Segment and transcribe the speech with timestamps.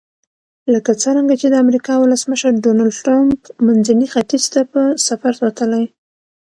[0.73, 5.85] لکه څرنګه چې د امریکا ولسمشر ډونلډ ټرمپ منځني ختیځ ته په سفر وتلی.